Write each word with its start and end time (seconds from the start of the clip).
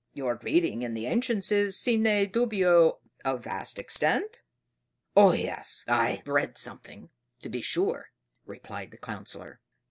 Your 0.15 0.39
reading 0.41 0.81
in 0.81 0.95
the 0.95 1.05
ancients 1.05 1.51
is, 1.51 1.79
sine 1.79 2.27
dubio, 2.31 3.01
of 3.23 3.43
vast 3.43 3.77
extent?" 3.77 4.41
"Oh 5.15 5.31
yes, 5.31 5.85
I've 5.87 6.27
read 6.27 6.57
something, 6.57 7.11
to 7.43 7.49
be 7.49 7.61
sure," 7.61 8.07
replied 8.43 8.89
the 8.89 8.97
Councillor. 8.97 9.59